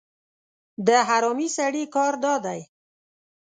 [0.87, 2.59] د حرامي سړي کار دا دی